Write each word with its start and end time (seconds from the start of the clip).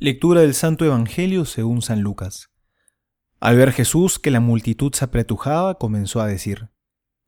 Lectura 0.00 0.42
del 0.42 0.54
Santo 0.54 0.84
Evangelio 0.84 1.44
según 1.44 1.82
San 1.82 2.02
Lucas. 2.02 2.50
Al 3.40 3.56
ver 3.56 3.72
Jesús 3.72 4.20
que 4.20 4.30
la 4.30 4.38
multitud 4.38 4.94
se 4.94 5.04
apretujaba, 5.04 5.76
comenzó 5.76 6.20
a 6.20 6.28
decir, 6.28 6.68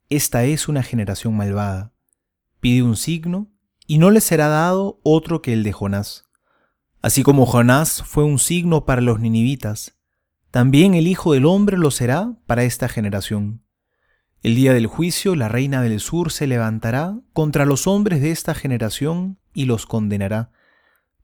Esta 0.09 0.45
es 0.45 0.69
una 0.69 0.85
generación 0.85 1.37
malvada. 1.37 1.93
Pide 2.61 2.85
un 2.85 2.95
signo, 2.95 3.49
y 3.89 3.99
no 3.99 4.13
le 4.13 4.21
será 4.21 4.47
dado 4.47 5.01
otro 5.03 5.43
que 5.43 5.53
el 5.53 5.65
de 5.65 5.73
Jonás. 5.73 6.27
Así 7.03 7.25
como 7.25 7.45
Jonás 7.45 8.05
fue 8.05 8.23
un 8.23 8.39
signo 8.39 8.85
para 8.87 9.01
los 9.01 9.19
ninivitas, 9.19 9.99
también 10.53 10.95
el 10.95 11.09
Hijo 11.09 11.33
del 11.33 11.47
Hombre 11.47 11.77
lo 11.77 11.91
será 11.91 12.37
para 12.47 12.63
esta 12.63 12.89
generación. 12.89 13.65
El 14.45 14.55
día 14.55 14.75
del 14.75 14.87
juicio 14.87 15.35
la 15.35 15.49
reina 15.49 15.83
del 15.83 15.99
sur 15.99 16.31
se 16.31 16.47
levantará 16.47 17.19
contra 17.33 17.67
los 17.67 17.89
hombres 17.89 18.23
de 18.23 18.31
esta 18.31 18.55
generación 18.55 19.41
y 19.55 19.65
los 19.65 19.87
condenará 19.87 20.53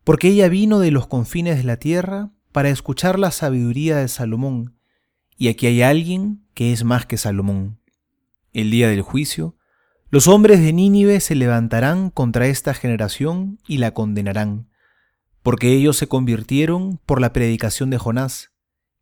porque 0.07 0.29
ella 0.29 0.49
vino 0.49 0.79
de 0.79 0.93
los 0.93 1.09
confines 1.09 1.57
de 1.57 1.65
la 1.65 1.79
tierra 1.79 2.31
para 2.53 2.69
escuchar 2.69 3.19
la 3.19 3.33
sabiduría 3.33 3.97
de 3.97 4.07
Salomón, 4.07 4.79
y 5.37 5.49
aquí 5.49 5.67
hay 5.67 5.83
alguien 5.83 6.47
que 6.55 6.73
es 6.73 6.85
más 6.85 7.07
que 7.07 7.17
Salomón. 7.17 7.81
El 8.53 8.71
día 8.71 8.89
del 8.89 9.03
juicio, 9.03 9.57
los 10.09 10.29
hombres 10.29 10.61
de 10.61 10.73
Nínive 10.73 11.19
se 11.19 11.35
levantarán 11.35 12.11
contra 12.11 12.47
esta 12.47 12.73
generación 12.73 13.59
y 13.67 13.79
la 13.79 13.95
condenarán, 13.95 14.69
porque 15.43 15.73
ellos 15.73 15.97
se 15.97 16.07
convirtieron 16.07 17.01
por 17.05 17.21
la 17.21 17.33
predicación 17.33 17.91
de 17.91 17.99
Jonás, 17.99 18.53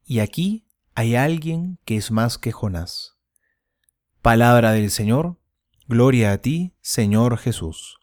y 0.07 0.21
aquí 0.21 0.65
hay 0.95 1.17
alguien 1.17 1.79
que 1.85 1.99
es 1.99 2.11
más 2.11 2.39
que 2.39 2.51
Jonás. 2.51 3.19
Palabra 4.23 4.73
del 4.73 4.91
Señor, 4.91 5.37
gloria 5.87 6.33
a 6.33 6.39
ti, 6.39 6.73
Señor 6.81 7.37
Jesús. 7.37 7.99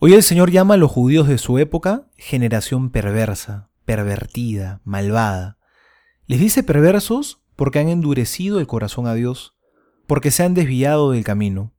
Hoy 0.00 0.14
el 0.14 0.22
Señor 0.22 0.52
llama 0.52 0.74
a 0.74 0.76
los 0.76 0.92
judíos 0.92 1.26
de 1.26 1.38
su 1.38 1.58
época 1.58 2.06
generación 2.16 2.90
perversa, 2.90 3.68
pervertida, 3.84 4.80
malvada. 4.84 5.58
Les 6.28 6.38
dice 6.38 6.62
perversos 6.62 7.42
porque 7.56 7.80
han 7.80 7.88
endurecido 7.88 8.60
el 8.60 8.68
corazón 8.68 9.08
a 9.08 9.14
Dios, 9.14 9.56
porque 10.06 10.30
se 10.30 10.44
han 10.44 10.54
desviado 10.54 11.10
del 11.10 11.24
camino. 11.24 11.72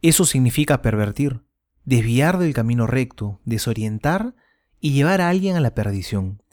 Eso 0.00 0.26
significa 0.26 0.80
pervertir, 0.80 1.42
desviar 1.84 2.38
del 2.38 2.54
camino 2.54 2.86
recto, 2.86 3.40
desorientar 3.44 4.36
y 4.78 4.92
llevar 4.92 5.20
a 5.20 5.28
alguien 5.28 5.56
a 5.56 5.60
la 5.60 5.74
perdición. 5.74 6.44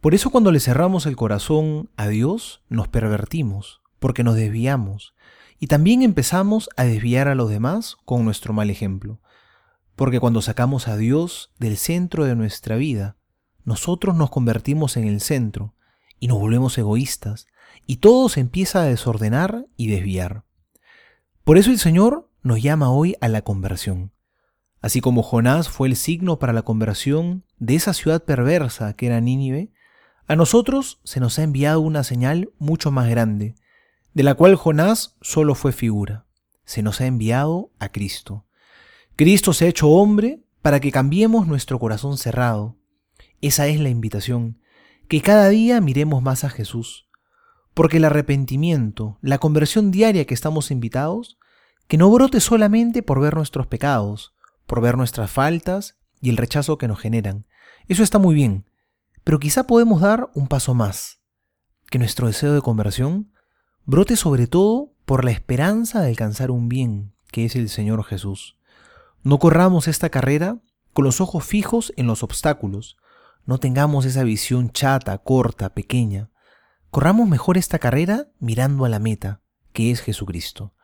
Por 0.00 0.14
eso 0.14 0.30
cuando 0.30 0.50
le 0.50 0.60
cerramos 0.60 1.04
el 1.04 1.16
corazón 1.16 1.90
a 1.98 2.08
Dios, 2.08 2.62
nos 2.70 2.88
pervertimos, 2.88 3.82
porque 3.98 4.24
nos 4.24 4.34
desviamos, 4.34 5.14
y 5.60 5.66
también 5.66 6.00
empezamos 6.00 6.70
a 6.78 6.84
desviar 6.84 7.28
a 7.28 7.34
los 7.34 7.50
demás 7.50 7.98
con 8.06 8.24
nuestro 8.24 8.54
mal 8.54 8.70
ejemplo. 8.70 9.20
Porque 9.98 10.20
cuando 10.20 10.42
sacamos 10.42 10.86
a 10.86 10.96
Dios 10.96 11.52
del 11.58 11.76
centro 11.76 12.24
de 12.24 12.36
nuestra 12.36 12.76
vida, 12.76 13.16
nosotros 13.64 14.14
nos 14.14 14.30
convertimos 14.30 14.96
en 14.96 15.08
el 15.08 15.20
centro 15.20 15.74
y 16.20 16.28
nos 16.28 16.38
volvemos 16.38 16.78
egoístas 16.78 17.48
y 17.84 17.96
todo 17.96 18.28
se 18.28 18.38
empieza 18.38 18.80
a 18.80 18.84
desordenar 18.84 19.66
y 19.76 19.88
desviar. 19.88 20.44
Por 21.42 21.58
eso 21.58 21.72
el 21.72 21.80
Señor 21.80 22.30
nos 22.44 22.62
llama 22.62 22.92
hoy 22.92 23.16
a 23.20 23.26
la 23.26 23.42
conversión. 23.42 24.12
Así 24.80 25.00
como 25.00 25.24
Jonás 25.24 25.68
fue 25.68 25.88
el 25.88 25.96
signo 25.96 26.38
para 26.38 26.52
la 26.52 26.62
conversión 26.62 27.42
de 27.58 27.74
esa 27.74 27.92
ciudad 27.92 28.22
perversa 28.22 28.92
que 28.92 29.06
era 29.06 29.20
Nínive, 29.20 29.72
a 30.28 30.36
nosotros 30.36 31.00
se 31.02 31.18
nos 31.18 31.40
ha 31.40 31.42
enviado 31.42 31.80
una 31.80 32.04
señal 32.04 32.52
mucho 32.60 32.92
más 32.92 33.10
grande, 33.10 33.56
de 34.14 34.22
la 34.22 34.34
cual 34.34 34.54
Jonás 34.54 35.16
solo 35.22 35.56
fue 35.56 35.72
figura. 35.72 36.24
Se 36.64 36.84
nos 36.84 37.00
ha 37.00 37.06
enviado 37.06 37.72
a 37.80 37.88
Cristo. 37.88 38.44
Cristo 39.18 39.52
se 39.52 39.64
ha 39.64 39.68
hecho 39.68 39.88
hombre 39.88 40.44
para 40.62 40.78
que 40.78 40.92
cambiemos 40.92 41.48
nuestro 41.48 41.80
corazón 41.80 42.18
cerrado. 42.18 42.76
Esa 43.40 43.66
es 43.66 43.80
la 43.80 43.88
invitación, 43.88 44.60
que 45.08 45.22
cada 45.22 45.48
día 45.48 45.80
miremos 45.80 46.22
más 46.22 46.44
a 46.44 46.50
Jesús. 46.50 47.08
Porque 47.74 47.96
el 47.96 48.04
arrepentimiento, 48.04 49.18
la 49.20 49.38
conversión 49.38 49.90
diaria 49.90 50.24
que 50.24 50.34
estamos 50.34 50.70
invitados, 50.70 51.36
que 51.88 51.98
no 51.98 52.08
brote 52.12 52.38
solamente 52.38 53.02
por 53.02 53.18
ver 53.18 53.34
nuestros 53.34 53.66
pecados, 53.66 54.36
por 54.68 54.80
ver 54.80 54.96
nuestras 54.96 55.32
faltas 55.32 55.98
y 56.20 56.30
el 56.30 56.36
rechazo 56.36 56.78
que 56.78 56.86
nos 56.86 57.00
generan. 57.00 57.44
Eso 57.88 58.04
está 58.04 58.20
muy 58.20 58.36
bien, 58.36 58.70
pero 59.24 59.40
quizá 59.40 59.66
podemos 59.66 60.00
dar 60.00 60.30
un 60.34 60.46
paso 60.46 60.74
más. 60.74 61.18
Que 61.90 61.98
nuestro 61.98 62.28
deseo 62.28 62.54
de 62.54 62.62
conversión 62.62 63.32
brote 63.84 64.14
sobre 64.14 64.46
todo 64.46 64.92
por 65.04 65.24
la 65.24 65.32
esperanza 65.32 66.02
de 66.02 66.08
alcanzar 66.10 66.52
un 66.52 66.68
bien, 66.68 67.14
que 67.32 67.46
es 67.46 67.56
el 67.56 67.68
Señor 67.68 68.04
Jesús. 68.04 68.57
No 69.22 69.38
corramos 69.38 69.88
esta 69.88 70.10
carrera 70.10 70.58
con 70.92 71.04
los 71.04 71.20
ojos 71.20 71.44
fijos 71.44 71.92
en 71.96 72.06
los 72.06 72.22
obstáculos. 72.22 72.96
No 73.44 73.58
tengamos 73.58 74.04
esa 74.04 74.22
visión 74.22 74.70
chata, 74.70 75.16
corta, 75.18 75.74
pequeña. 75.74 76.30
Corramos 76.90 77.28
mejor 77.28 77.58
esta 77.58 77.78
carrera 77.78 78.28
mirando 78.38 78.84
a 78.84 78.88
la 78.88 78.98
meta, 78.98 79.42
que 79.72 79.90
es 79.90 80.00
Jesucristo. 80.00 80.74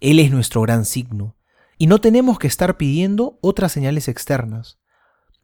Él 0.00 0.18
es 0.18 0.30
nuestro 0.30 0.62
gran 0.62 0.84
signo, 0.84 1.36
y 1.76 1.86
no 1.86 2.00
tenemos 2.00 2.38
que 2.38 2.46
estar 2.46 2.76
pidiendo 2.76 3.38
otras 3.42 3.72
señales 3.72 4.08
externas. 4.08 4.78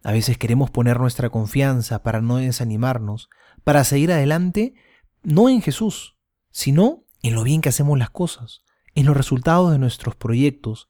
A 0.02 0.12
veces 0.12 0.38
queremos 0.38 0.70
poner 0.70 1.00
nuestra 1.00 1.30
confianza 1.30 2.02
para 2.02 2.20
no 2.20 2.36
desanimarnos, 2.36 3.28
para 3.64 3.84
seguir 3.84 4.12
adelante, 4.12 4.74
no 5.22 5.48
en 5.48 5.60
Jesús, 5.60 6.16
sino 6.50 7.04
en 7.22 7.34
lo 7.34 7.42
bien 7.42 7.60
que 7.60 7.70
hacemos 7.70 7.98
las 7.98 8.10
cosas, 8.10 8.62
en 8.94 9.06
los 9.06 9.16
resultados 9.16 9.72
de 9.72 9.78
nuestros 9.78 10.14
proyectos, 10.14 10.88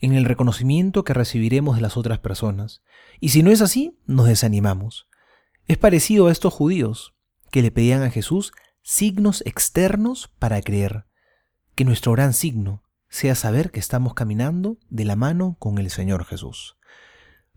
en 0.00 0.14
el 0.14 0.24
reconocimiento 0.24 1.04
que 1.04 1.14
recibiremos 1.14 1.76
de 1.76 1.82
las 1.82 1.96
otras 1.96 2.18
personas. 2.18 2.82
Y 3.20 3.30
si 3.30 3.42
no 3.42 3.50
es 3.50 3.60
así, 3.60 3.98
nos 4.06 4.26
desanimamos. 4.26 5.08
Es 5.66 5.78
parecido 5.78 6.28
a 6.28 6.32
estos 6.32 6.54
judíos 6.54 7.14
que 7.50 7.62
le 7.62 7.70
pedían 7.70 8.02
a 8.02 8.10
Jesús 8.10 8.52
signos 8.82 9.42
externos 9.46 10.30
para 10.38 10.62
creer. 10.62 11.06
Que 11.74 11.84
nuestro 11.84 12.12
gran 12.12 12.32
signo 12.32 12.82
sea 13.08 13.34
saber 13.34 13.70
que 13.70 13.80
estamos 13.80 14.14
caminando 14.14 14.78
de 14.88 15.04
la 15.04 15.16
mano 15.16 15.56
con 15.58 15.78
el 15.78 15.90
Señor 15.90 16.24
Jesús. 16.24 16.76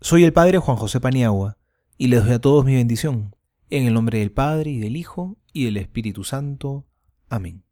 Soy 0.00 0.24
el 0.24 0.32
Padre 0.32 0.58
Juan 0.58 0.76
José 0.76 1.00
Paniagua 1.00 1.58
y 1.96 2.08
les 2.08 2.24
doy 2.24 2.34
a 2.34 2.40
todos 2.40 2.64
mi 2.64 2.74
bendición. 2.74 3.36
En 3.70 3.86
el 3.86 3.94
nombre 3.94 4.18
del 4.18 4.32
Padre 4.32 4.70
y 4.70 4.78
del 4.78 4.96
Hijo 4.96 5.38
y 5.52 5.64
del 5.64 5.76
Espíritu 5.76 6.24
Santo. 6.24 6.86
Amén. 7.28 7.64